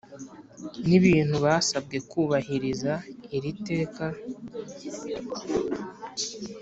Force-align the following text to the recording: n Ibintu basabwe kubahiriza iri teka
n 0.87 0.89
Ibintu 0.99 1.35
basabwe 1.45 1.97
kubahiriza 2.09 2.93
iri 3.37 3.51
teka 3.67 4.05